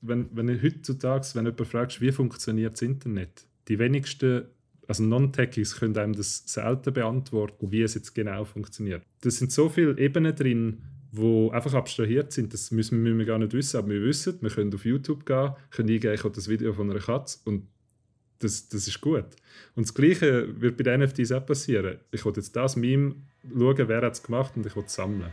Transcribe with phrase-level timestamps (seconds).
[0.00, 4.44] Wenn, wenn du heutzutage, wenn jemand fragst, wie funktioniert das Internet, die wenigsten,
[4.86, 9.02] also Non-Techies können einem das selten beantworten, wie es jetzt genau funktioniert.
[9.20, 10.82] Da sind so viele Ebenen drin,
[11.12, 14.50] die einfach abstrahiert sind, das müssen, müssen wir gar nicht wissen, aber wir wissen, wir
[14.50, 17.66] können auf YouTube gehen, können eingeben, ich habe das Video von einer Katze und
[18.38, 19.26] das, das ist gut.
[19.74, 21.98] Und das Gleiche wird bei den NFTs auch passieren.
[22.12, 23.16] Ich will jetzt das Meme
[23.52, 25.32] schauen, wer hat es gemacht und ich will es sammeln.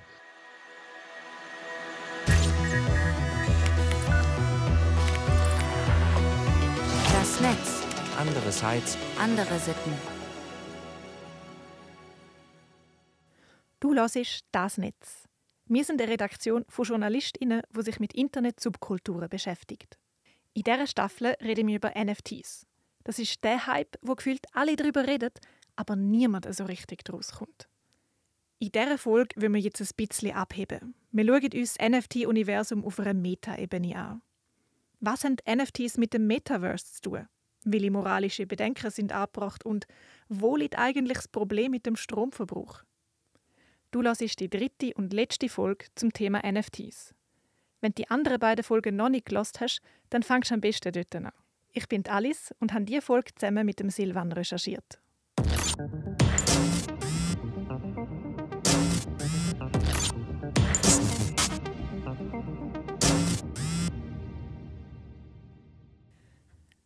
[8.46, 8.98] Andere Sites.
[9.18, 9.92] Andere Sitten.
[13.80, 15.24] Du hörst «Das Netz».
[15.66, 19.98] Wir sind eine Redaktion von JournalistInnen, die sich mit Internet-Subkulturen beschäftigt.
[20.54, 22.68] In dieser Staffel reden wir über NFTs.
[23.04, 25.32] Das ist der Hype, wo gefühlt alle darüber reden,
[25.76, 27.68] aber niemand so richtig draus kommt.
[28.60, 30.94] In dieser Folge wollen wir jetzt ein bisschen abheben.
[31.12, 34.22] Wir schauen uns das NFT-Universum auf einer Meta-Ebene an.
[35.00, 37.28] Was haben NFTs mit dem Metaverse zu tun?
[37.68, 39.88] Welche moralische Bedenken sind angebracht und
[40.30, 42.84] wo liegt eigentlich das Problem mit dem Stromverbrauch?
[43.90, 47.16] Du hörst die dritte und letzte Folge zum Thema NFTs.
[47.82, 50.92] Wenn du die anderen beiden Folgen noch nicht gelost hast, dann fangst du am besten
[50.92, 51.32] dort an.
[51.72, 55.00] Ich bin Alice und habe diese Folge zusammen mit dem Silvan recherchiert.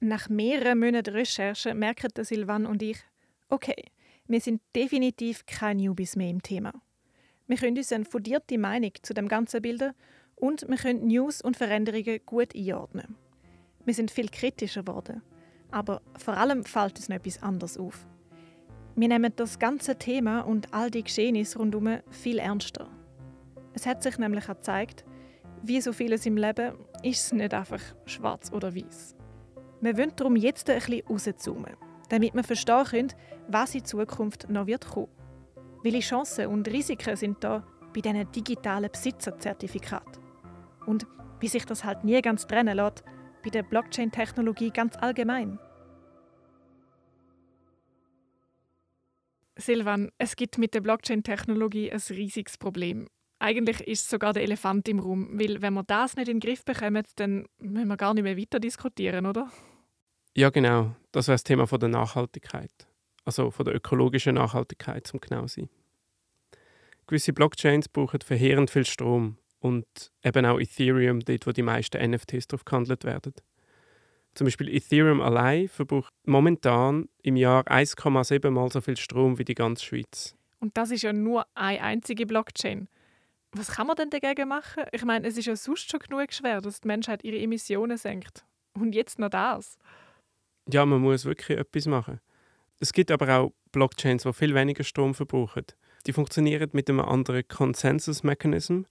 [0.02, 2.98] Nach mehreren Monaten Recherche merken Silvan und ich,
[3.50, 3.76] okay,
[4.28, 6.72] wir sind definitiv keine Newbies mehr im Thema.
[7.48, 9.94] Wir können uns eine fundierte Meinung zu dem Ganzen bilden
[10.36, 13.18] und wir können News und Veränderungen gut einordnen.
[13.84, 15.22] Wir sind viel kritischer geworden.
[15.72, 18.08] Aber vor allem fällt uns noch etwas anderes auf.
[18.96, 22.90] Wir nehmen das ganze Thema und all die Geschehnisse rundherum viel ernster.
[23.74, 25.06] Es hat sich nämlich gezeigt,
[25.62, 29.19] wie so vieles im Leben ist es nicht einfach schwarz oder weiß.
[29.82, 31.78] Wir wollen darum jetzt ein bisschen rauszoomen,
[32.10, 33.14] damit wir verstehen können,
[33.48, 35.08] was in Zukunft noch wird kommen.
[35.84, 40.22] Welche Chancen und Risiken sind da bei diesen digitalen Besitzerzertifikaten?
[40.86, 41.08] Und
[41.40, 43.04] wie sich das halt nie ganz trennen lässt,
[43.42, 45.60] bei der Blockchain-Technologie ganz allgemein.
[49.56, 53.08] Silvan, es gibt mit der Blockchain-Technologie ein riesiges Problem.
[53.40, 56.48] Eigentlich ist es sogar der Elefant im Raum, weil wenn wir das nicht in den
[56.48, 59.50] Griff bekommen, dann müssen wir gar nicht mehr weiter diskutieren, oder?
[60.40, 60.96] Ja, genau.
[61.12, 62.72] Das wäre das Thema von der Nachhaltigkeit.
[63.26, 65.68] Also von der ökologischen Nachhaltigkeit, um genau sein.
[67.08, 69.86] Gewisse Blockchains brauchen verheerend viel Strom und
[70.24, 73.34] eben auch Ethereum, dort wo die meisten NFTs drauf gehandelt werden.
[74.34, 79.56] Zum Beispiel Ethereum allein verbraucht momentan im Jahr 1,7 mal so viel Strom wie die
[79.56, 80.36] ganze Schweiz.
[80.62, 82.88] Und das ist ja nur eine einzige Blockchain.
[83.52, 84.84] Was kann man denn dagegen machen?
[84.94, 88.46] Ich meine, es ist ja sonst schon genug schwer, dass die Menschheit ihre Emissionen senkt.
[88.74, 89.78] Und jetzt noch das.
[90.72, 92.20] Ja, man muss wirklich etwas machen.
[92.80, 95.66] Es gibt aber auch Blockchains, die viel weniger Strom verbrauchen.
[96.06, 98.84] Die funktionieren mit einem anderen Consensus-Mechanism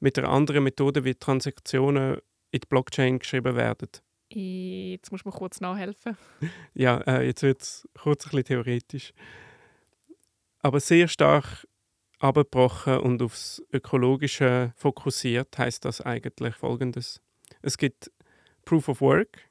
[0.00, 2.18] mit einer anderen Methode, wie Transaktionen
[2.50, 3.88] in die Blockchain geschrieben werden.
[4.30, 6.16] Jetzt muss man kurz nachhelfen.
[6.74, 9.12] ja, äh, jetzt wird es kurz ein bisschen theoretisch.
[10.60, 11.66] Aber sehr stark
[12.18, 17.22] abgebrochen und aufs Ökologische fokussiert, heißt das eigentlich folgendes.
[17.62, 18.10] Es gibt
[18.64, 19.47] Proof of Work,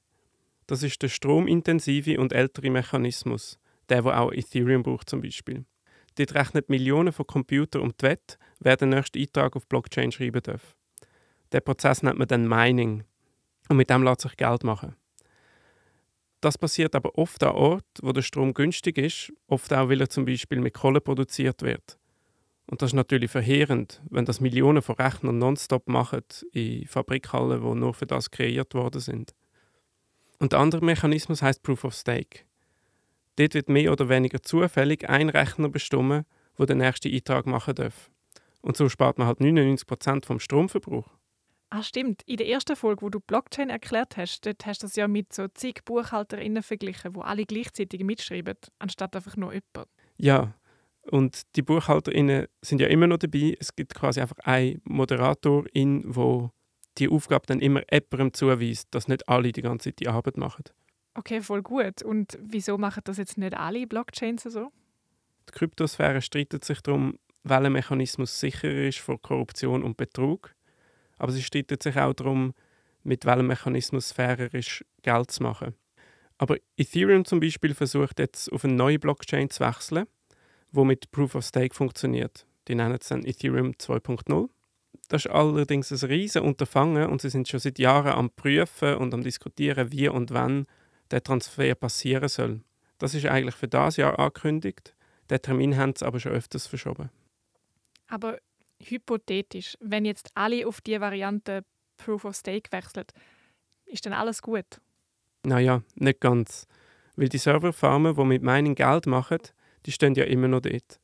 [0.68, 3.58] das ist der stromintensive und ältere Mechanismus,
[3.90, 5.66] der, wo auch Ethereum braucht zum Beispiel.
[6.16, 10.42] Dort rechnet Millionen von Computern um die Wette, wer den nächsten Eintrag auf Blockchain schreiben
[10.44, 10.76] darf.
[11.52, 13.04] Der Prozess nennt man dann Mining.
[13.70, 14.96] Und mit dem lässt sich Geld machen.
[16.42, 20.10] Das passiert aber oft an Orten, wo der Strom günstig ist, oft auch, weil er
[20.10, 21.98] zum Beispiel mit Kohle produziert wird.
[22.68, 27.80] Und das ist natürlich verheerend, wenn das Millionen von Rechnern nonstop machen in Fabrikhallen, die
[27.80, 29.34] nur für das kreiert worden sind.
[30.40, 32.42] Und der andere Mechanismus heißt Proof of Stake.
[33.38, 36.26] Dort wird mehr oder weniger zufällig ein Rechner bestimmen,
[36.56, 38.10] wo der nächste Eintrag machen darf.
[38.62, 41.08] Und so spart man halt 99% vom Stromverbrauch.
[41.70, 42.24] Ah, stimmt.
[42.26, 45.34] In der ersten Folge, wo du Blockchain erklärt hast, dort hast du das ja mit
[45.34, 49.90] so zig BuchhalterInnen verglichen, wo alle gleichzeitig mitschreiben, anstatt einfach nur jemand.
[50.18, 50.54] Ja,
[51.12, 53.56] und die BuchhalterInnen sind ja immer noch dabei.
[53.60, 56.52] Es gibt quasi einfach einen Moderatorin, wo
[56.98, 60.64] die Aufgabe dann immer jemandem zuweist, dass nicht alle die ganze Zeit die Arbeit machen.
[61.14, 62.04] Okay, voll gut.
[62.04, 64.72] Und wieso machen das jetzt nicht alle Blockchains so?
[65.50, 70.54] Die Kryptosphäre streitet sich darum, welcher Mechanismus sicherer ist vor Korruption und Betrug.
[71.18, 72.54] Aber sie streitet sich auch darum,
[73.04, 75.74] mit welchem Mechanismus fairer ist, Geld zu machen.
[76.38, 80.06] Aber Ethereum zum Beispiel versucht jetzt auf eine neue Blockchain zu wechseln,
[80.72, 82.46] wo mit Proof of Stake funktioniert.
[82.68, 84.50] Die nennen es dann Ethereum 2.0.
[85.08, 89.14] Das ist allerdings ein riesiges Unterfangen und sie sind schon seit Jahren am Prüfen und
[89.14, 90.68] am Diskutieren, wie und wann
[91.12, 92.62] der Transfer passieren soll.
[92.98, 94.96] Das ist eigentlich für das Jahr angekündigt.
[95.30, 97.10] Den Termin haben sie aber schon öfters verschoben.
[98.08, 98.40] Aber
[98.82, 101.64] hypothetisch, wenn jetzt alle auf die Variante
[101.98, 103.06] Proof of Stake wechseln,
[103.86, 104.82] ist dann alles gut?
[105.44, 106.68] Naja, nicht ganz.
[107.16, 109.40] Weil die Serverfarmen, die mit Mining Geld machen,
[109.86, 111.00] die stehen ja immer noch dort.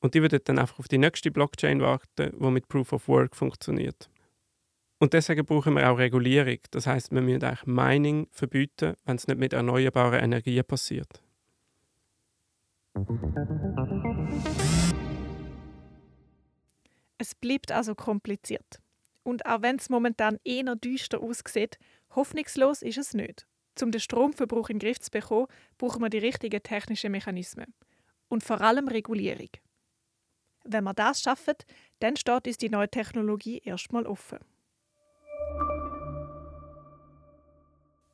[0.00, 3.34] Und die würden dann einfach auf die nächste Blockchain warten, die mit Proof of Work
[3.34, 4.08] funktioniert.
[5.00, 6.58] Und deswegen brauchen wir auch Regulierung.
[6.72, 11.22] Das heißt, wir müssen eigentlich Mining verbieten, wenn es nicht mit erneuerbaren Energien passiert.
[17.18, 18.80] Es bleibt also kompliziert.
[19.22, 21.78] Und auch wenn es momentan eher düster aussieht,
[22.14, 23.46] hoffnungslos ist es nicht.
[23.80, 25.46] Um den Stromverbrauch in den Griff zu bekommen,
[25.76, 27.72] brauchen wir die richtigen technischen Mechanismen.
[28.28, 29.50] Und vor allem Regulierung.
[30.70, 31.54] Wenn wir das schaffen,
[32.00, 34.38] dann steht uns die neue Technologie erstmal offen.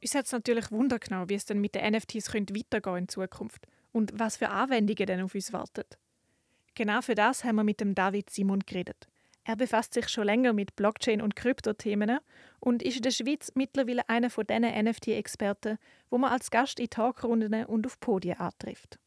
[0.01, 3.67] Uns hat es natürlich Wunder genommen, wie es dann mit den NFTs weitergehen in Zukunft
[3.91, 5.85] und was für Anwendungen denn auf uns warten.
[6.77, 9.09] Genau für das haben wir mit dem David Simon geredet.
[9.43, 12.21] Er befasst sich schon länger mit Blockchain- und Kryptothemen
[12.61, 15.79] und ist in der Schweiz mittlerweile einer von diesen NFT-Experten,
[16.09, 18.99] wo man als Gast in Talkrunden und auf Podien antrifft.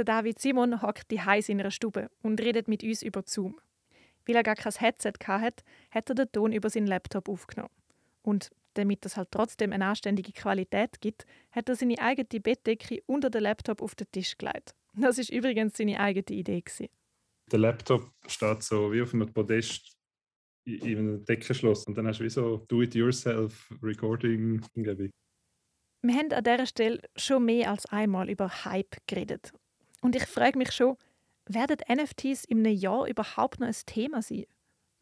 [0.00, 3.60] Der David Simon hockt die heiß in einer Stube und redet mit uns über Zoom.
[4.26, 7.74] Weil er gar kein Headset hatte, hat er den Ton über seinen Laptop aufgenommen.
[8.22, 13.28] Und damit es halt trotzdem eine anständige Qualität gibt, hat er seine eigene Bettdecke unter
[13.28, 14.74] den Laptop auf den Tisch gelegt.
[14.94, 16.62] Das ist übrigens seine eigene Idee.
[16.62, 16.88] Gewesen.
[17.52, 19.92] Der Laptop steht so wie auf einem Podest
[20.64, 25.10] in einem Deckenschloss und dann hast du wie so Do-it-yourself-Recording-Umgebung.
[26.02, 29.52] Wir haben an dieser Stelle schon mehr als einmal über Hype geredet.
[30.00, 30.96] Und ich frage mich schon,
[31.46, 34.44] werden NFTs in einem Jahr überhaupt noch ein Thema sein?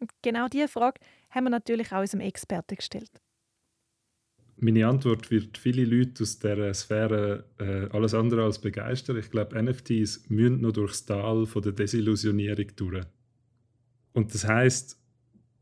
[0.00, 1.00] Und genau diese Frage
[1.30, 3.10] haben wir natürlich auch unserem Experten gestellt.
[4.60, 9.16] Meine Antwort wird viele Leute aus dieser Sphäre äh, alles andere als begeistern.
[9.16, 13.04] Ich glaube, NFTs müssen noch durchs Tal von der Desillusionierung durch.
[14.14, 14.98] Und das heißt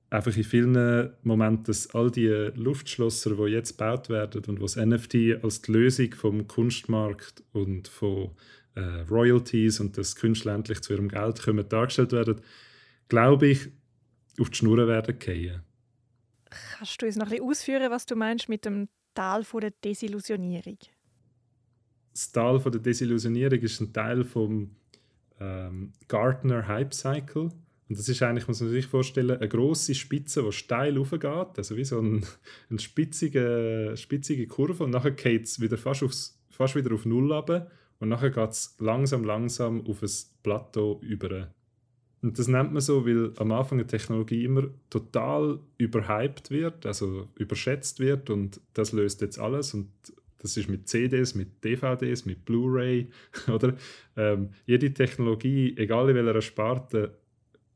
[0.08, 4.76] einfach in vielen Momenten, dass all die Luftschlosser, die jetzt gebaut werden und wo das
[4.76, 8.30] NFT als die Lösung vom Kunstmarkt und von
[8.76, 12.40] äh, Royalties und das Künstler endlich zu ihrem Geld kommen, dargestellt werden,
[13.08, 13.68] glaube ich,
[14.38, 15.62] auf die Schnur werden fallen.
[16.76, 19.70] Kannst du uns noch ein bisschen ausführen, was du meinst mit dem Tal von der
[19.70, 20.78] Desillusionierung?
[22.12, 24.76] Das Tal von der Desillusionierung ist ein Teil vom
[25.40, 27.50] ähm, Gartner Hype Cycle.
[27.88, 31.76] Und das ist eigentlich, muss man sich vorstellen, eine große Spitze, die steil aufgeht, also
[31.76, 32.26] wie so ein,
[32.70, 34.84] eine spitzige, spitzige Kurve.
[34.84, 37.70] Und nachher geht es wieder fast, aufs, fast wieder auf Null runter.
[37.98, 40.10] Und nachher geht es langsam, langsam auf ein
[40.42, 41.48] Plateau über.
[42.22, 47.28] Und das nennt man so, weil am Anfang eine Technologie immer total überhyped wird, also
[47.36, 49.88] überschätzt wird und das löst jetzt alles und
[50.38, 53.08] das ist mit CDs, mit DVDs, mit Blu-ray,
[53.48, 53.76] oder?
[54.16, 57.18] Ähm, jede Technologie, egal in welcher Sparte,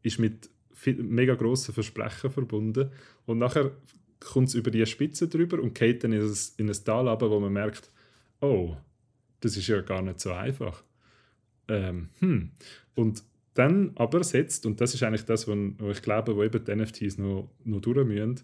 [0.02, 2.90] ist mit viel, mega grossen Versprechen verbunden
[3.26, 3.72] und nachher
[4.20, 7.30] kommt es über die Spitze drüber und geht dann in ein, in ein Tal runter,
[7.30, 7.90] wo man merkt,
[8.40, 8.76] oh,
[9.40, 10.82] das ist ja gar nicht so einfach.
[11.68, 12.50] Ähm, hm.
[12.94, 13.22] Und
[13.54, 17.18] dann aber setzt, und das ist eigentlich das, wo ich glaube, wo eben die NFTs
[17.18, 18.40] noch, noch durch müssen,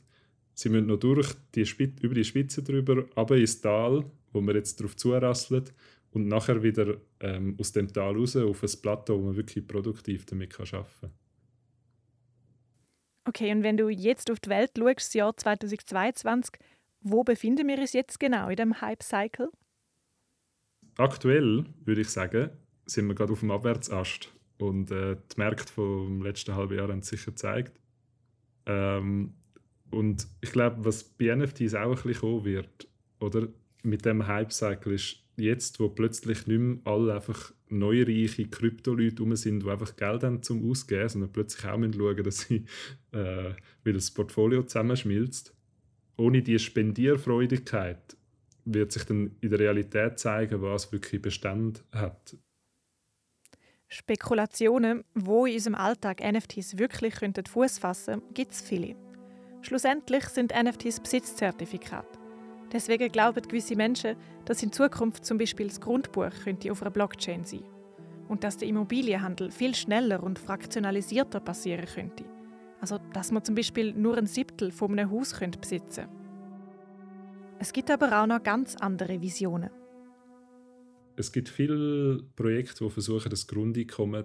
[0.54, 4.54] sie müssen noch durch die Spitze, über die Spitze drüber, aber ins Tal, wo man
[4.54, 5.64] jetzt darauf zurasseln
[6.10, 10.24] und nachher wieder ähm, aus dem Tal raus auf ein Plateau, wo man wirklich produktiv
[10.26, 11.10] damit kann arbeiten kann.
[13.28, 16.54] Okay, und wenn du jetzt auf die Welt schaust, das Jahr 2022,
[17.00, 19.50] wo befinden wir uns jetzt genau in dem Hype-Cycle?
[20.96, 22.50] Aktuell würde ich sagen,
[22.86, 24.32] sind wir gerade auf dem Abwärtsast.
[24.58, 27.78] Und äh, die Märkte vom letzten halben Jahr haben es sicher gezeigt.
[28.64, 29.34] Ähm,
[29.90, 32.88] und ich glaube, was bei NFTs auch ein bisschen kommen wird,
[33.20, 33.48] oder
[33.82, 39.62] mit dem Hype-Cycle ist jetzt, wo plötzlich nicht mehr alle einfach neureiche Krypto-Leute rum sind,
[39.62, 42.64] die einfach Geld haben zum Ausgeben, sondern plötzlich auch schauen müssen, dass sie,
[43.12, 45.54] äh, weil das Portfolio zusammenschmilzt.
[46.16, 48.15] Ohne diese Spendierfreudigkeit
[48.66, 52.36] wird sich dann in der Realität zeigen, was wirklich Bestand hat.
[53.88, 57.14] Spekulationen, wo in unserem Alltag NFTs wirklich
[57.48, 58.96] Fuß fassen könnten, gibt es viele.
[59.62, 62.18] Schlussendlich sind NFTs Besitzzertifikate.
[62.72, 67.44] Deswegen glauben gewisse Menschen, dass in Zukunft zum Beispiel das Grundbuch könnte auf einer Blockchain
[67.44, 67.64] sein
[68.28, 72.24] und dass der Immobilienhandel viel schneller und fraktionalisierter passieren könnte.
[72.80, 76.15] Also, dass man zum Beispiel nur ein Siebtel von einem Haus besitzen könnte.
[77.58, 79.70] Es gibt aber auch noch ganz andere Visionen
[81.16, 84.24] es gibt viele Projekte, die versuchen, das Grundeinkommen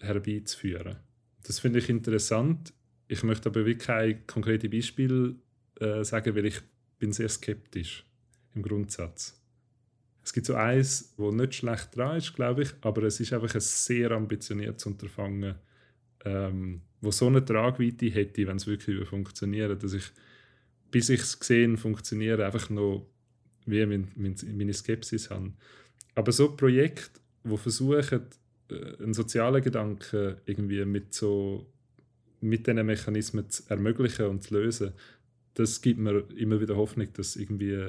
[0.00, 0.96] herbeizuführen.
[1.42, 2.72] Das finde ich interessant,
[3.06, 5.36] Ich möchte aber wirklich kein konkretes Beispiel
[5.78, 6.60] äh, sagen, weil ich
[6.98, 8.02] bin sehr skeptisch
[8.54, 9.38] im Grundsatz.
[10.22, 13.54] Es gibt so eins, wo nicht schlecht dran ist, glaube ich, aber es ist einfach
[13.54, 15.56] ein sehr ambitioniertes Unterfangen,
[16.24, 20.10] ähm, wo so eine Tragweite hätte, wenn es wirklich funktioniert, dass ich,
[20.94, 23.04] bis ich es gesehen funktioniert, einfach noch
[23.66, 25.52] wie mein, mein, meine Skepsis habe.
[26.14, 28.22] Aber so Projekte, wo versuchen,
[28.70, 31.66] äh, einen sozialen Gedanken irgendwie mit so
[32.40, 34.92] mit diesen Mechanismen zu ermöglichen und zu lösen,
[35.54, 37.88] das gibt mir immer wieder Hoffnung, dass irgendwie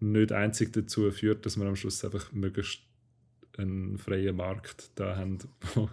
[0.00, 2.80] nicht einzig dazu führt, dass wir am Schluss einfach möglichst
[3.58, 5.40] einen freien Markt da haben,
[5.74, 5.90] wo,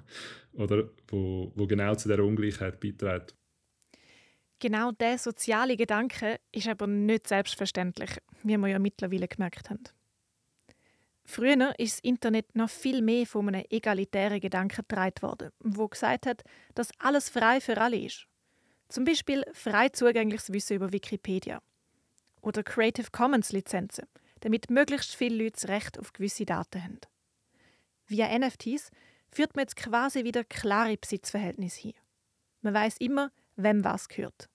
[0.53, 3.35] oder wo, wo genau zu der Ungleichheit beiträgt.
[4.62, 8.12] Genau der soziale Gedanke ist aber nicht selbstverständlich,
[8.44, 9.84] wie wir ja mittlerweile gemerkt haben.
[11.25, 16.27] Früher ist das Internet noch viel mehr von einem egalitären Gedanken getragen worden, wo gesagt
[16.27, 16.44] hat,
[16.75, 18.27] dass alles frei für alle ist.
[18.88, 21.60] Zum Beispiel frei zugängliches Wissen über Wikipedia
[22.41, 24.06] oder Creative Commons Lizenzen,
[24.41, 27.00] damit möglichst viele Leute das Recht auf gewisse Daten haben.
[28.06, 28.91] Via NFTs
[29.32, 31.94] führt man jetzt quasi wieder klare Besitzverhältnisse hin.
[32.62, 33.32] Man weiß immer,
[33.63, 34.50] wem was gehört.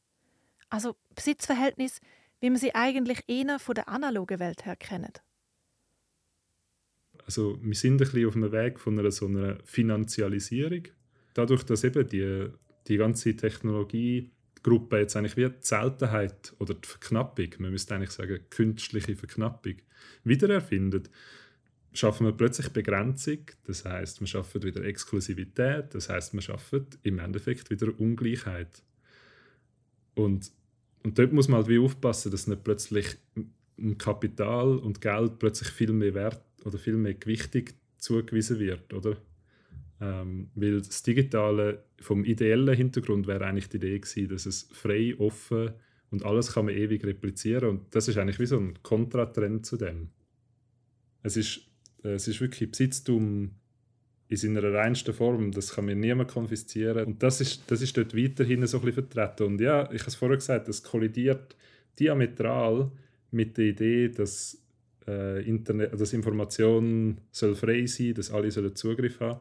[0.69, 2.01] Also Besitzverhältnis,
[2.41, 5.23] wie man sie eigentlich eher von der analogen Welt her kennt.
[7.25, 10.83] Also wir sind ein bisschen auf einem Weg von einer so einer Finanzialisierung.
[11.35, 12.49] Dadurch, dass eben die,
[12.87, 18.41] die ganze Technologiegruppe jetzt eigentlich wie die Seltenheit oder die Verknappung, man müsste eigentlich sagen
[18.51, 19.75] künstliche Verknappung,
[20.25, 21.11] wiedererfindet,
[21.93, 23.39] schaffen wir plötzlich Begrenzung.
[23.65, 25.95] Das heißt, wir schaffen wieder Exklusivität.
[25.95, 28.83] Das heißt, wir schaffen im Endeffekt wieder Ungleichheit.
[30.17, 30.51] Und,
[31.05, 33.17] und dort muss man halt wie aufpassen, dass nicht plötzlich
[33.99, 37.65] Kapital und Geld plötzlich viel mehr Wert oder viel mehr Gewichtung
[37.99, 39.17] zugewiesen wird, oder?
[40.01, 45.15] Ähm, weil das Digitale vom ideellen Hintergrund wäre eigentlich die Idee gewesen, dass es frei,
[45.19, 45.73] offen
[46.11, 49.77] und alles kann man ewig replizieren und das ist eigentlich wie so ein Kontratrend zu
[49.77, 50.09] dem.
[51.23, 51.63] Es ist,
[52.03, 53.53] es ist wirklich Besitztum
[54.29, 58.17] in seiner reinsten Form, das kann mir niemand konfiszieren und das ist, das ist dort
[58.17, 61.57] weiterhin so ein bisschen vertreten und ja, ich habe es vorher gesagt, das kollidiert
[61.99, 62.91] diametral
[63.31, 64.59] mit der Idee, dass
[65.07, 69.41] äh, Internet, dass Information soll frei sein, dass alle sollen Zugriff haben.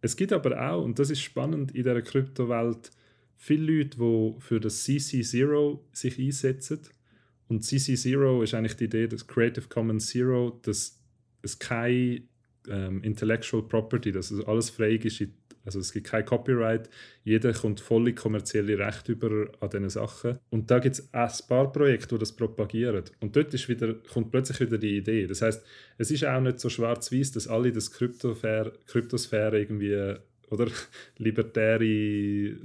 [0.00, 2.90] Es gibt aber auch, und das ist spannend in der Kryptowelt,
[3.36, 6.80] viele Leute, die für das CC0 sich einsetzen.
[7.48, 11.00] Und CC0 ist eigentlich die Idee, dass Creative Commons Zero, dass
[11.42, 12.22] es keine
[12.70, 15.34] ähm, Intellectual Property, dass alles frei ist in
[15.66, 16.88] also es gibt kein Copyright,
[17.24, 20.38] jeder kommt volle kommerzielle Rechte über an diesen Sachen.
[20.48, 23.02] Und da gibt es ein paar Projekte, die das propagieren.
[23.20, 25.26] Und dort ist wieder, kommt plötzlich wieder die Idee.
[25.26, 25.64] Das heißt,
[25.98, 30.14] es ist auch nicht so schwarz-weiß, dass alle das Kryptosphäre irgendwie
[30.50, 30.68] oder
[31.18, 32.56] libertäre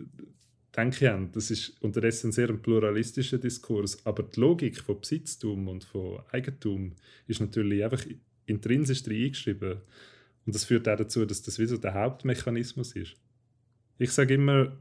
[0.77, 1.31] Denke haben.
[1.33, 4.05] Das ist unterdessen ein sehr pluralistischer Diskurs.
[4.05, 6.93] Aber die Logik von Besitztum und von Eigentum
[7.27, 8.05] ist natürlich einfach
[8.51, 9.81] intrinsisch drin eingeschrieben.
[10.45, 13.15] Und das führt auch dazu, dass das wie so der Hauptmechanismus ist.
[13.97, 14.77] Ich sage immer,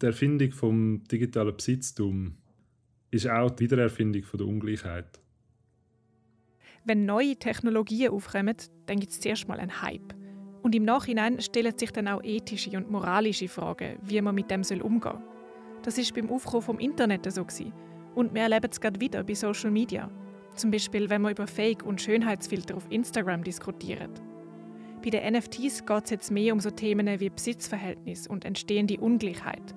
[0.00, 2.36] die Erfindung vom digitalen Besitztum
[3.10, 5.20] ist auch die Wiedererfindung von der Ungleichheit.
[6.84, 10.14] Wenn neue Technologien aufkommen, dann gibt es zuerst mal einen Hype.
[10.62, 14.62] Und im Nachhinein stellen sich dann auch ethische und moralische Fragen, wie man mit dem
[14.82, 15.22] umgehen soll.
[15.82, 17.72] Das ist beim Aufkommen vom Internet so gewesen.
[18.14, 20.10] Und wir erleben es gerade wieder bei Social Media.
[20.54, 24.10] Zum Beispiel, wenn man über Fake- und Schönheitsfilter auf Instagram diskutiert.
[25.02, 29.74] Bei den NFTs geht es jetzt mehr um so Themen wie Besitzverhältnis und entstehende Ungleichheit.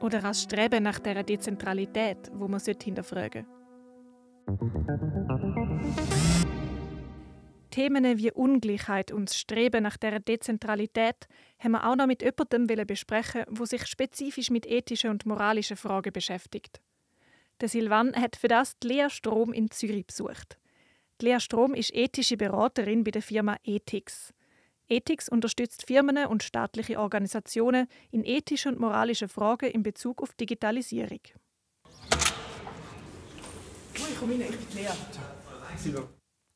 [0.00, 3.46] Oder das Streben nach der Dezentralität, wo man hinterfragen
[7.70, 11.26] Themen wie Ungleichheit und das Streben nach der Dezentralität
[11.58, 16.12] haben wir auch noch mit jemandem besprechen, wo sich spezifisch mit ethischen und moralischen Fragen
[16.12, 16.80] beschäftigt.
[17.60, 20.58] Der Silvan hat für das die Lea Strom in Zürich besucht.
[21.20, 24.34] Die Lea Strom ist ethische Beraterin bei der Firma Ethics.
[24.88, 31.20] Ethix unterstützt Firmen und staatliche Organisationen in ethischen und moralischen Fragen in Bezug auf Digitalisierung.
[33.96, 34.90] Ich komme rein, ich bin Lea.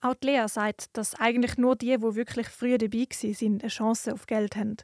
[0.01, 4.13] Auch die Lea sagt, dass eigentlich nur die, die wirklich früh dabei waren, eine Chance
[4.13, 4.77] auf Geld haben.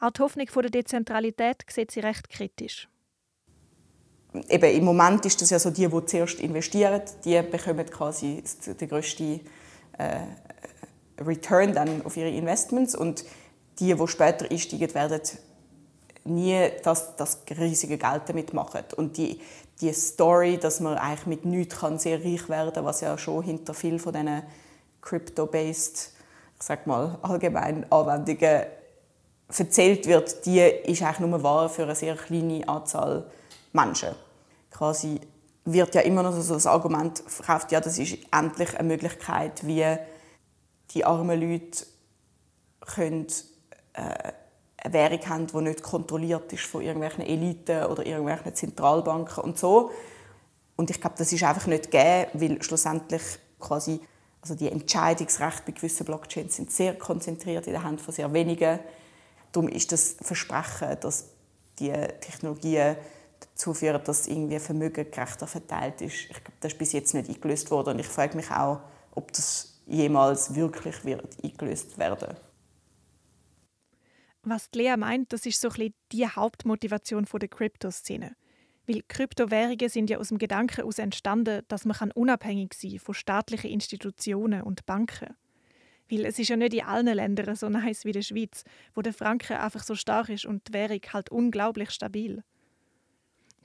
[0.00, 2.88] Auch die Hoffnung der Dezentralität sieht sie recht kritisch.
[4.48, 8.88] Eben, Im Moment ist das ja so, die, die zuerst investieren, die bekommen quasi den
[8.88, 9.40] grössten
[9.96, 10.20] äh,
[11.24, 13.24] Return dann auf ihre Investments und
[13.78, 15.20] die, die später einsteigen, werden
[16.24, 18.82] nie das, das riesige Geld damit machen.
[18.96, 19.40] Und die,
[19.80, 23.42] die Story, dass man eigentlich mit nichts kann sehr reich werden kann, was ja schon
[23.42, 24.42] hinter viel von diesen
[25.00, 26.12] crypto-based,
[26.58, 28.66] ich sag mal, allgemeinen Anwendungen
[29.56, 33.30] erzählt wird, die ist eigentlich nur wahr für eine sehr kleine Anzahl
[33.72, 34.14] Menschen.
[34.70, 35.20] Quasi
[35.64, 39.84] wird ja immer noch so das Argument verkauft, ja, das ist endlich eine Möglichkeit, wie
[40.90, 41.86] die armen Leute
[42.80, 43.26] können,
[43.92, 44.32] äh,
[44.80, 49.90] eine Währung haben, die nicht kontrolliert ist von irgendwelchen Eliten oder irgendwelchen Zentralbanken und so.
[50.76, 53.22] Und ich glaube, das ist einfach nicht gegeben, weil schlussendlich
[53.58, 54.00] quasi
[54.40, 58.78] also die Entscheidungsrechte bei gewissen Blockchains sind sehr konzentriert in den Händen von sehr wenigen.
[59.52, 61.26] Darum ist das Versprechen, dass
[61.78, 62.96] die Technologien
[63.40, 67.70] dazu dass irgendwie Vermögen gerechter verteilt ist, ich glaube, das ist bis jetzt nicht eingelöst
[67.70, 67.94] worden.
[67.94, 68.80] Und ich frage mich auch,
[69.14, 72.36] ob das jemals wirklich wird eingelöst werden
[74.42, 78.36] Was Lea meint, das ist so ein die Hauptmotivation der Kryptoszene.
[78.86, 83.14] Weil Kryptowährungen sind ja aus dem Gedanken heraus entstanden, dass man unabhängig sein kann von
[83.14, 85.36] staatlichen Institutionen und Banken.
[86.10, 88.64] Weil es ist ja nicht in allen Ländern so nice wie der Schweiz,
[88.94, 92.42] wo der Franken einfach so stark ist und die Währung halt unglaublich stabil.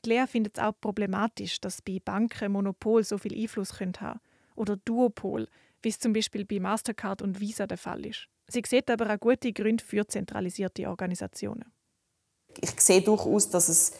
[0.05, 4.19] Die Lea findet es auch problematisch, dass bei Banken Monopol so viel Einfluss haben können
[4.55, 5.47] oder Duopol,
[5.81, 8.27] wie es zum Beispiel bei Mastercard und Visa der Fall ist.
[8.47, 11.65] Sie sieht aber auch gute Gründe für zentralisierte Organisationen.
[12.59, 13.93] Ich sehe durchaus, dass es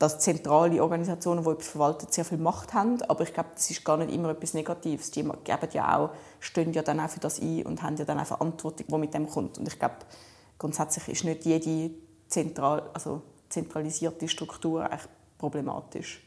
[0.00, 3.02] dass zentrale Organisationen, die etwas verwalten, sehr viel Macht haben.
[3.02, 5.10] Aber ich glaube, das ist gar nicht immer etwas Negatives.
[5.10, 8.18] Die geben ja auch, stehen ja dann auch für das ein und haben ja dann
[8.18, 9.58] auch Verantwortung, die mit dem kommt.
[9.58, 9.96] Und ich glaube,
[10.56, 11.90] grundsätzlich ist nicht jede
[12.28, 13.20] zentral, also
[13.50, 16.22] zentralisierte Struktur echt problematisch.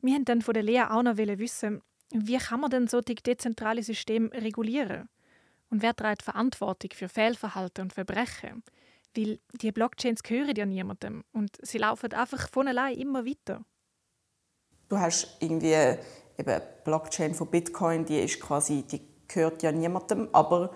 [0.00, 1.82] Wir haben dann von der Lea auch noch wissen,
[2.12, 5.08] wie kann man denn so die dezentrale System regulieren?
[5.70, 8.62] Und wer trägt Verantwortung für Fehlverhalten und Verbrechen?
[9.14, 13.64] Weil die Blockchains gehören ja niemandem und sie laufen einfach von allein immer weiter.
[14.88, 15.98] Du hast irgendwie
[16.38, 20.70] eben Blockchain von Bitcoin, die ist quasi, die gehört ja niemandem, aber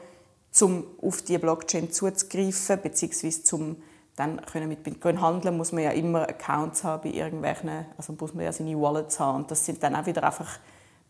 [0.61, 3.31] um auf die Blockchain zuzugreifen bzw.
[3.31, 3.77] zum
[4.15, 8.35] dann können mit Bitcoin handeln, muss man ja immer Accounts haben bei irgendwelchen, also muss
[8.35, 10.59] man ja seine Wallets haben und das sind dann auch wieder einfach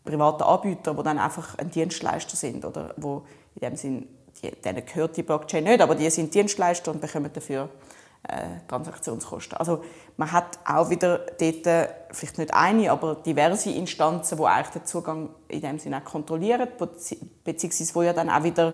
[0.05, 3.23] private Anbieter, die dann einfach ein Dienstleister sind oder wo
[3.55, 4.07] in dem Sinn,
[4.41, 7.69] die, denen gehört die Blockchain nicht, aber die sind Dienstleister und bekommen dafür
[8.27, 9.57] äh, Transaktionskosten.
[9.57, 9.83] Also
[10.17, 15.29] man hat auch wieder dort vielleicht nicht eine, aber diverse Instanzen, die eigentlich den Zugang
[15.47, 16.67] in dem Sinne auch kontrollieren,
[17.43, 18.73] beziehungsweise wo ja dann auch wieder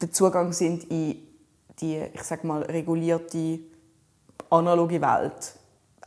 [0.00, 1.16] der Zugang sind in
[1.80, 3.60] die, ich sag mal, regulierte
[4.50, 5.60] analoge Welt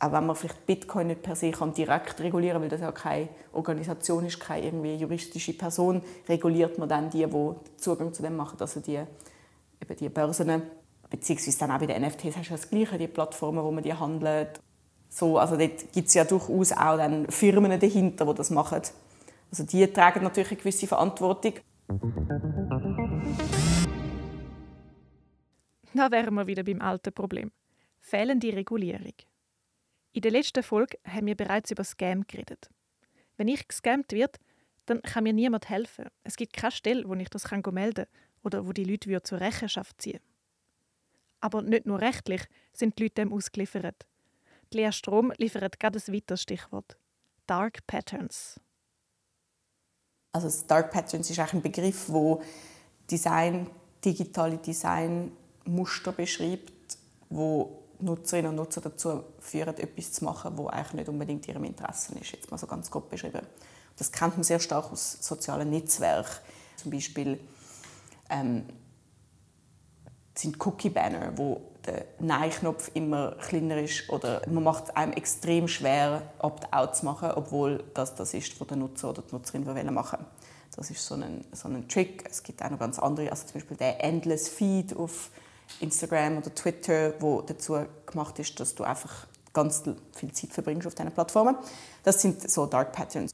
[0.03, 3.29] auch wenn man vielleicht Bitcoin nicht per se kann direkt regulieren weil das ja keine
[3.53, 8.59] Organisation ist, keine irgendwie juristische Person, reguliert man dann die, die Zugang zu dem machen,
[8.59, 10.63] also die, eben die Börsen,
[11.13, 13.93] beziehungsweise dann auch bei den NFTs hast du das Gleiche, die Plattformen, wo man die
[13.93, 14.59] handelt.
[15.09, 18.81] So, also dort gibt es ja durchaus auch dann Firmen dahinter, die das machen.
[19.51, 21.53] Also die tragen natürlich eine gewisse Verantwortung.
[25.93, 27.51] Da wären wir wieder beim alten Problem.
[27.99, 29.13] Fehlende Regulierung.
[30.13, 32.71] In der letzten Folge haben wir bereits über Scam geredet.
[33.37, 34.39] Wenn ich gescammt wird,
[34.87, 36.05] dann kann mir niemand helfen.
[36.23, 38.07] Es gibt keine Stelle, wo ich das melden kann
[38.43, 40.19] oder wo die Leute zur Rechenschaft ziehen
[41.43, 44.05] Aber nicht nur rechtlich sind die Leute dem ausgeliefert.
[44.71, 46.95] Die Lea Strom liefert gerade ein weiteres Stichwort.
[47.47, 48.61] Dark Patterns.
[50.31, 52.41] Also Dark Patterns ist ein Begriff, wo
[53.11, 53.69] Design,
[54.05, 56.97] digitale Designmuster beschreibt,
[57.29, 62.17] wo Nutzerinnen und Nutzer dazu führen, etwas zu machen, was eigentlich nicht unbedingt ihrem Interesse
[62.19, 63.45] ist, jetzt mal so ganz grob beschrieben.
[63.97, 66.39] Das kennt man sehr stark aus sozialen Netzwerken.
[66.77, 67.37] Zum Beispiel
[68.29, 68.65] ähm,
[70.35, 76.21] sind Cookie-Banner, wo der Nein-Knopf immer kleiner ist oder man macht es einem extrem schwer,
[76.39, 80.25] Opt-out zu machen, obwohl das das ist, was der Nutzer oder die Nutzerin machen wollen.
[80.75, 82.25] Das ist so ein, so ein Trick.
[82.27, 85.29] Es gibt auch noch ganz andere, also zum Beispiel der Endless Feed auf
[85.79, 89.83] Instagram oder Twitter, wo dazu gemacht ist, dass du einfach ganz
[90.15, 91.57] viel Zeit verbringst auf diesen Plattformen.
[92.03, 93.31] Das sind so Dark Patterns.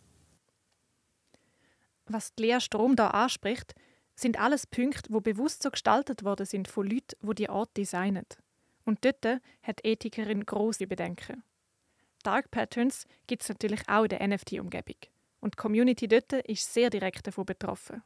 [2.07, 3.73] Was Lea Strom da anspricht,
[4.21, 8.25] sind alles Punkte, wo bewusst so gestaltet worden sind von Leuten, die die Art designen.
[8.85, 11.43] Und dort hat die Ethikerin große Bedenken.
[12.23, 14.97] Dark Patterns gibt es natürlich auch in der NFT-Umgebung.
[15.39, 18.03] Und die Community dort ist sehr direkt davon betroffen.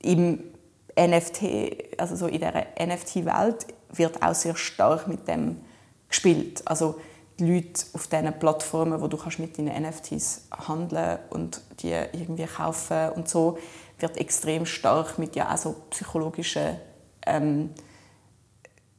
[0.00, 0.52] Im
[0.98, 5.60] NFT, also so in der NFT-Welt, wird auch sehr stark mit dem
[6.08, 6.62] gespielt.
[6.66, 7.00] Also
[7.38, 13.10] die Leute auf diesen Plattformen, wo du mit deinen NFTs handeln und die irgendwie kaufen
[13.10, 13.58] und so,
[13.98, 16.76] wird extrem stark mit ja auch so psychologischen
[17.26, 17.70] ähm,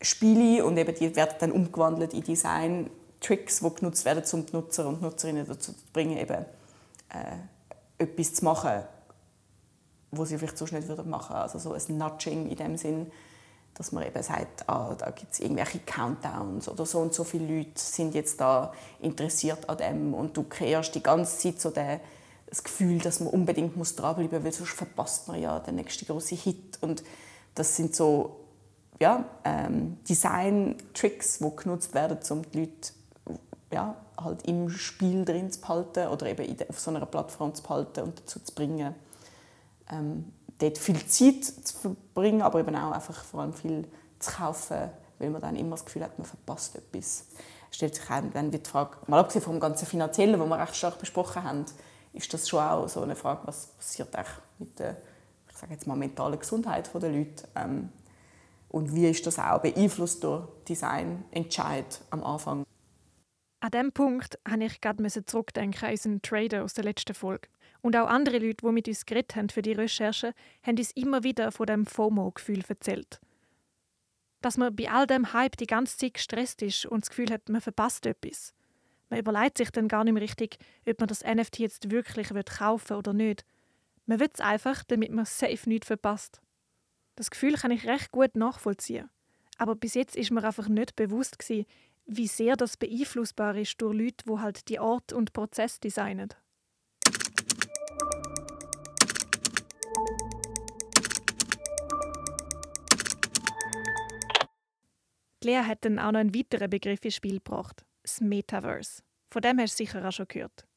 [0.02, 4.54] Spielen und eben die werden dann umgewandelt in Design Tricks, die genutzt werden, um die
[4.54, 6.46] Nutzer und Nutzerinnen dazu zu bringen, eben
[7.10, 8.84] äh, etwas zu machen,
[10.12, 11.42] was sie vielleicht nicht machen würden.
[11.42, 13.12] Also so ein Nudging in dem Sinn,
[13.74, 17.58] dass man eben sagt, ah, da gibt es irgendwelche Countdowns oder so und so viele
[17.58, 22.00] Leute sind jetzt da interessiert an dem und du kreierst die ganze Zeit so den,
[22.48, 26.06] das Gefühl, dass man unbedingt muss dranbleiben muss, weil sonst verpasst man ja den nächsten
[26.06, 27.04] großen Hit und
[27.56, 28.46] das sind so
[29.00, 32.94] ja, ähm, Design-Tricks, die genutzt werden, um die Leute
[33.72, 38.02] ja, halt im Spiel drin zu behalten oder eben auf so einer Plattform zu behalten
[38.02, 38.96] und dazu zu bringen,
[39.92, 43.88] ähm, dort viel Zeit zu verbringen, aber eben auch einfach vor allem viel
[44.20, 47.26] zu kaufen, weil man dann immer das Gefühl hat, man verpasst etwas.
[47.70, 50.98] Es stellt sich dann die Frage, mal abgesehen vom ganzen Finanziellen, was wir recht stark
[50.98, 51.66] besprochen haben,
[52.16, 54.10] ist das schon auch so eine Frage, was passiert
[54.60, 54.98] mit der
[55.56, 57.90] ich sage jetzt mal, mentalen Gesundheit der Leute ähm,
[58.68, 62.66] und wie ist das auch beeinflusst durch Designentscheid am Anfang.
[63.62, 67.48] An diesem Punkt musste ich gerade zurückdenken an unseren Trader aus der letzten Folge.
[67.82, 71.24] Und auch andere Leute, die mit uns geredet haben für die Recherche, haben uns immer
[71.24, 73.22] wieder von dem FOMO-Gefühl erzählt.
[74.42, 77.48] Dass man bei all dem Hype die ganze Zeit gestresst ist und das Gefühl hat,
[77.48, 78.54] man verpasst etwas.
[79.10, 82.90] Man überlegt sich dann gar nicht mehr richtig, ob man das NFT jetzt wirklich kaufen
[82.90, 83.46] will oder nicht.
[84.06, 86.42] Man will es einfach, damit man safe nichts verpasst.
[87.16, 89.10] Das Gefühl kann ich recht gut nachvollziehen.
[89.58, 91.66] Aber bis jetzt ist mir einfach nicht bewusst gewesen,
[92.06, 96.30] wie sehr das beeinflussbar ist durch Leute, die halt die Art und Prozess designen.
[105.44, 109.02] Lea hat dann auch noch einen weiteren Begriff ins Spiel gebracht: das Metaverse.
[109.32, 110.68] Von dem hast du sicher auch schon gehört.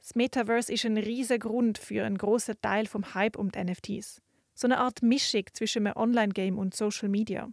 [0.00, 4.20] Das Metaverse ist ein riesiger Grund für einen großen Teil vom Hype um die NFTs.
[4.54, 7.48] So eine Art Mischung zwischen einem Online-Game und Social Media.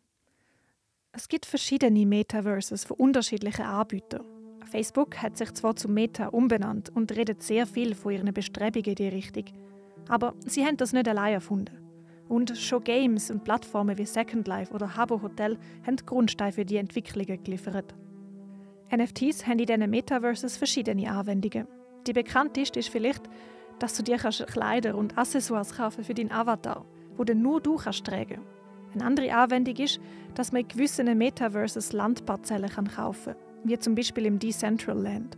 [1.13, 4.25] Es gibt verschiedene Metaverses von unterschiedlichen Anbietern.
[4.69, 8.95] Facebook hat sich zwar zu Meta umbenannt und redet sehr viel von ihren Bestrebungen in
[8.95, 9.45] die Richtung,
[10.08, 11.77] aber sie haben das nicht allein erfunden.
[12.30, 16.77] Und schon Games und Plattformen wie Second Life oder Habbo Hotel haben Grundsteine für die
[16.77, 17.93] Entwicklungen geliefert.
[18.93, 21.67] NFTs haben in diesen Metaverses verschiedene Anwendungen.
[22.06, 23.23] Die bekannteste ist vielleicht,
[23.80, 28.06] dass du dir Kleider und Accessoires kaufen für deinen Avatar, wo du nur du kannst
[28.06, 28.41] tragen.
[28.93, 29.99] Eine andere Anwendung ist,
[30.36, 35.38] dass man in gewissen Metaverses Landparzellen kaufen kann, wie zum Beispiel im Decentraland.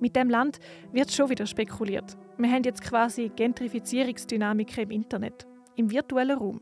[0.00, 0.58] Mit dem Land
[0.92, 2.18] wird schon wieder spekuliert.
[2.36, 6.60] Wir haben jetzt quasi Gentrifizierungsdynamiken im Internet im virtuellen Raum.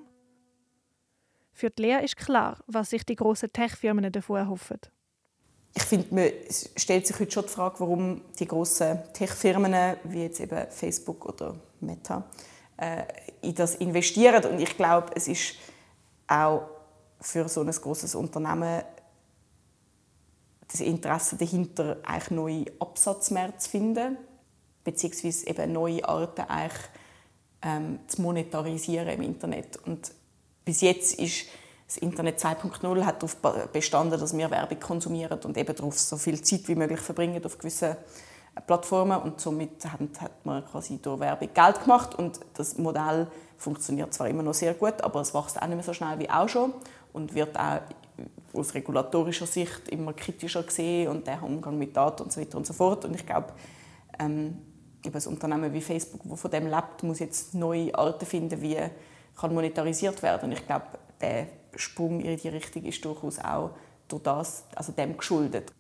[1.52, 4.78] Für die Lehre ist klar, was sich die grossen Tech-Firmen davon erhoffen.
[5.74, 6.30] Ich finde, man
[6.76, 11.56] stellt sich heute schon die Frage, warum die grossen Tech-Firmen wie jetzt eben Facebook oder
[11.80, 12.24] Meta
[12.76, 13.04] äh,
[13.40, 14.44] in das investieren.
[14.44, 15.54] Und ich glaube, es ist
[16.26, 16.62] auch
[17.20, 18.82] für so ein großes Unternehmen
[20.70, 24.16] das Interesse dahinter, eigentlich neue Absatzmärkte zu finden,
[24.84, 26.82] beziehungsweise eben neue Arten eigentlich
[27.62, 29.76] ähm, zu monetarisieren im Internet.
[29.86, 30.12] Und
[30.64, 31.46] bis jetzt ist
[31.92, 33.36] das Internet 2.0 hat darauf
[33.70, 37.58] bestanden, dass wir Werbung konsumieren und eben darauf so viel Zeit wie möglich verbringen auf
[37.58, 37.96] gewissen
[38.66, 43.26] Plattformen und somit hat, man quasi durch Werbung Geld gemacht und das Modell
[43.58, 46.30] funktioniert zwar immer noch sehr gut, aber es wächst auch nicht mehr so schnell wie
[46.30, 46.72] auch schon
[47.12, 47.80] und wird auch
[48.54, 52.66] aus regulatorischer Sicht immer kritischer gesehen und der Umgang mit Daten und so weiter und
[52.66, 53.52] so fort und ich glaube
[54.18, 54.56] ähm,
[55.04, 58.78] eben ein Unternehmen wie Facebook, das von dem lebt, muss jetzt neue Arten finden, wie
[59.38, 60.50] kann monetarisiert werden.
[60.50, 60.86] Und ich glaube,
[61.20, 63.70] der Sprung in die Richtung ist durchaus auch
[64.08, 65.72] durch das, also dem geschuldet.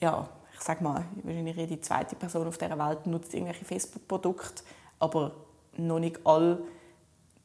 [0.00, 4.62] Ja, ich sage mal, wahrscheinlich jede zweite Person auf dieser Welt nutzt irgendwelche Facebook-Produkte,
[4.98, 5.34] aber
[5.76, 6.62] noch nicht alle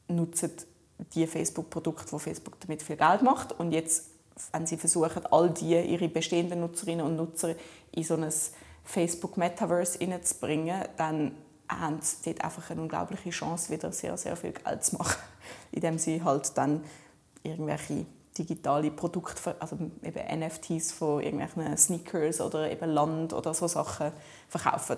[0.07, 0.51] nutzen
[1.13, 3.51] die Facebook-Produkte, wo Facebook damit viel Geld macht.
[3.59, 4.09] Und jetzt,
[4.51, 7.55] wenn sie versuchen, all die ihre bestehenden Nutzerinnen und Nutzer
[7.91, 8.31] in so ein
[8.83, 11.35] Facebook-Metaverse reinzubringen, dann
[11.69, 15.21] haben sie dort einfach eine unglaubliche Chance, wieder sehr, sehr viel Geld zu machen,
[15.71, 16.83] indem sie halt dann
[17.43, 18.05] irgendwelche
[18.37, 24.11] digitale Produkte, also eben NFTs von irgendwelchen Sneakers oder eben Land oder so Sachen
[24.47, 24.97] verkaufen.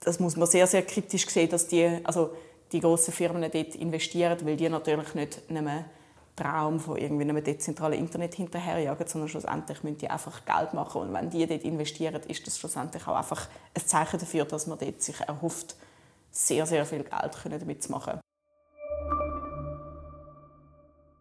[0.00, 2.30] Das muss man sehr, sehr kritisch sehen, dass die, also
[2.72, 5.84] die grossen Firmen dort investieren, weil die natürlich nicht mehr
[6.36, 11.00] Traum von irgendwie einem dezentralen Internet hinterherjagen, sondern schlussendlich müssen die einfach Geld machen.
[11.00, 14.78] Und wenn die dort investieren, ist das schlussendlich auch einfach ein Zeichen dafür, dass man
[14.78, 15.76] dort sich erhofft,
[16.30, 18.20] sehr, sehr viel Geld damit zu machen.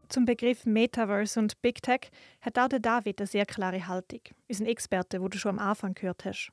[0.08, 4.22] Zum Begriff Metaverse und Big Tech hat auch der David eine sehr klare Haltung.
[4.48, 6.52] Unser Experte, wo du schon am Anfang gehört hast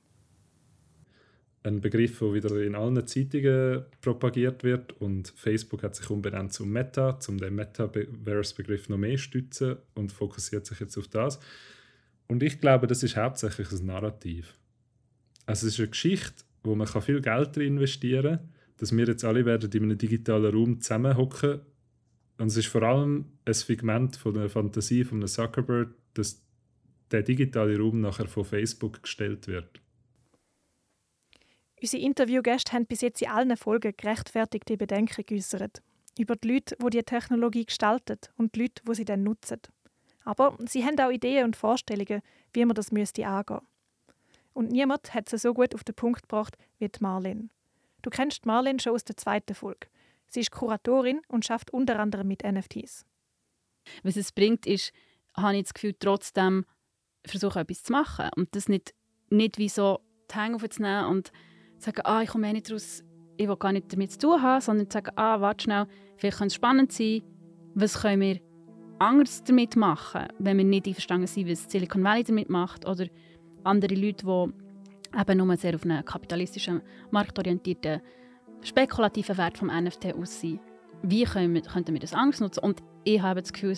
[1.64, 6.66] ein Begriff, der wieder in allen Zeitungen propagiert wird und Facebook hat sich umbenannt zu
[6.66, 11.38] Meta, um den Metaverse-Begriff noch mehr zu stützen und fokussiert sich jetzt auf das.
[12.26, 14.58] Und ich glaube, das ist hauptsächlich ein Narrativ.
[15.46, 18.48] Also es ist eine Geschichte, wo man viel Geld drin investieren kann,
[18.78, 21.60] dass wir jetzt alle werden in einem digitalen Raum zusammenhocken
[22.38, 26.42] und es ist vor allem ein Figment von der Fantasie von Zuckerberg, dass
[27.10, 29.80] der digitale Raum nachher von Facebook gestellt wird.
[31.80, 35.82] Unsere Interviewgäste haben bis jetzt in allen Folgen gerechtfertigte Bedenken geäußert.
[36.18, 39.60] Über die Leute, die die Technologie gestalten und die Leute, die sie dann nutzen.
[40.24, 42.22] Aber sie haben auch Ideen und Vorstellungen,
[42.52, 43.60] wie man das müsste angehen.
[44.52, 47.48] Und niemand hat sie so gut auf den Punkt gebracht wie die Marlene.
[48.02, 49.88] Du kennst Marlene schon aus der zweiten Folge.
[50.26, 53.04] Sie ist Kuratorin und schafft unter anderem mit NFTs.
[54.02, 54.92] Was es bringt, ist,
[55.36, 56.64] habe ich das Gefühl, trotzdem
[57.24, 58.28] versuchen, etwas zu machen.
[58.36, 58.94] Und das nicht,
[59.30, 61.32] nicht wie so die Hänge aufzunehmen und
[61.78, 63.04] sagen, ah, ich komme eh nicht raus,
[63.36, 65.86] ich will gar nicht damit zu tun haben, sondern sagen, ah, warte schnell,
[66.16, 67.22] vielleicht könnte es spannend sein,
[67.74, 68.40] was können wir
[68.98, 73.06] anders damit machen, wenn wir nicht einverstanden sind, was Silicon Valley damit macht oder
[73.64, 78.00] andere Leute, die eben nur sehr auf einen kapitalistischen, marktorientierten,
[78.62, 80.60] spekulativen Wert vom NFT aus sind.
[81.02, 82.60] Wie können wir, könnten wir das anders nutzen?
[82.60, 83.76] Und ich habe das Gefühl,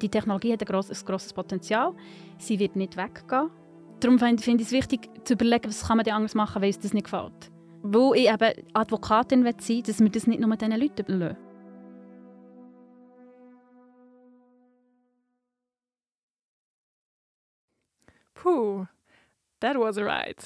[0.00, 1.94] die Technologie hat ein grosses, grosses Potenzial.
[2.38, 3.50] Sie wird nicht weggehen.
[4.00, 6.92] Darum finde ich es wichtig, zu überlegen, was kann man anders machen, wenn es das
[6.92, 7.50] nicht gefällt.
[7.82, 11.36] Wo ich eben Advokatin sein will, dass wir das nicht nur diesen Leuten lassen.
[18.34, 18.86] Puh,
[19.64, 20.42] that was a ride.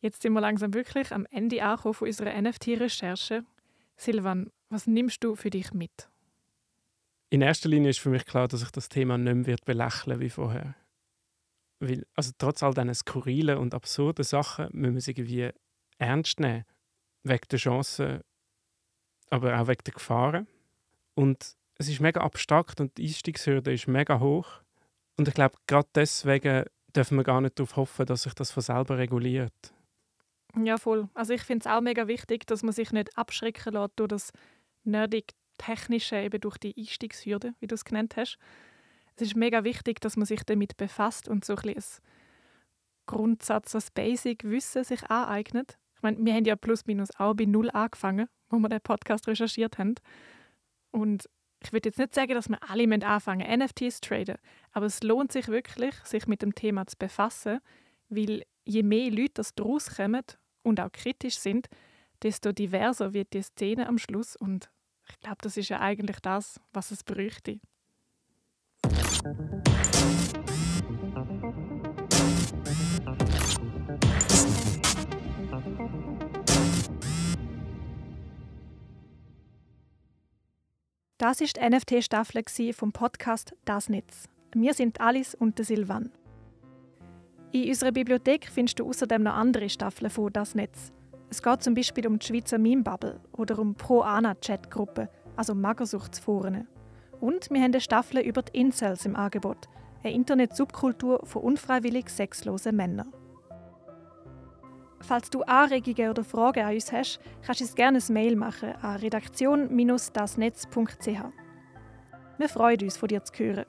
[0.00, 3.44] Jetzt sind wir langsam wirklich am Ende angekommen von unserer NFT-Recherche.
[3.96, 6.10] Silvan, was nimmst du für dich mit?
[7.30, 10.28] In erster Linie ist für mich klar, dass ich das Thema nicht mehr belächeln wie
[10.28, 10.74] vorher.
[11.80, 15.50] Weil, also trotz all diesen skurrilen und absurden Sachen müssen wir es irgendwie
[15.98, 16.64] ernst nehmen.
[17.22, 18.20] Wegen der Chancen,
[19.30, 20.46] aber auch wegen der Gefahren.
[21.14, 24.60] Und es ist mega abstrakt und die Einstiegshürde ist mega hoch.
[25.16, 28.62] Und ich glaube, gerade deswegen dürfen wir gar nicht darauf hoffen, dass sich das von
[28.62, 29.74] selber reguliert.
[30.56, 31.08] Ja, voll.
[31.14, 34.32] Also ich finde es auch mega wichtig, dass man sich nicht abschrecken lässt durch das
[34.84, 38.38] nerdig Technische, eben durch die Einstiegshürde, wie du es genannt hast.
[39.16, 41.82] Es ist mega wichtig, dass man sich damit befasst und so ein, ein
[43.06, 45.78] Grundsatz, das Basic-Wissen sich aneignet.
[45.96, 49.28] Ich meine, wir haben ja plus minus auch bei Null angefangen, wo wir den Podcast
[49.28, 49.94] recherchiert haben.
[50.90, 51.28] Und
[51.64, 54.36] ich würde jetzt nicht sagen, dass wir alle anfangen NFTs zu traden,
[54.72, 57.60] aber es lohnt sich wirklich, sich mit dem Thema zu befassen,
[58.08, 60.22] weil je mehr Leute das daraus kommen
[60.62, 61.68] und auch kritisch sind,
[62.22, 64.70] desto diverser wird die Szene am Schluss und
[65.08, 67.60] ich glaube, das ist ja eigentlich das, was es bräuchte.
[81.26, 82.42] Das ist die NFT-Staffel
[82.74, 84.28] vom Podcast Das Netz.
[84.54, 86.12] Wir sind Alice und Silvan.
[87.50, 90.92] In unserer Bibliothek findest du außerdem noch andere Staffeln von Das Netz.
[91.30, 96.68] Es geht zum Beispiel um die Schweizer Meme-Bubble oder um Pro-Ana-Chat-Gruppen, also Magersuchtsforen.
[97.22, 99.70] Und wir haben eine Staffel über die Incels im Angebot,
[100.02, 103.14] eine Internet-Subkultur von unfreiwillig sexlosen Männern.
[105.06, 108.74] Falls du Anregungen oder Fragen an uns hast, kannst du uns gerne ein Mail machen
[108.76, 111.24] an redaktion-dasnetz.ch.
[112.38, 113.66] Wir freuen uns, von dir zu hören.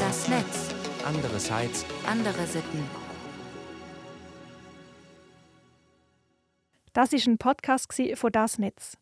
[0.00, 0.72] Das Netz.
[1.04, 1.84] Andere Sites.
[2.06, 2.84] Andere Sitten.
[6.92, 8.96] Das ist ein Podcast von Das Netz.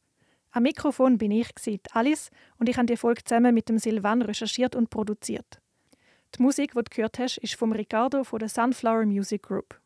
[0.55, 1.49] Am Mikrofon bin ich,
[1.93, 5.63] Alice, und ich habe die Folge zusammen mit dem Silvan recherchiert und produziert.
[6.37, 9.82] Die Musik, die du gehört hast, ist vom Ricardo von der Sunflower Music Group.